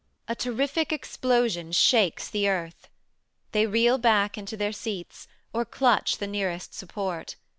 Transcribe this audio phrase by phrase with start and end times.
[0.27, 2.89] A terrific explosion shakes the earth.
[3.51, 7.35] They reel back into their seats, or clutch the nearest support.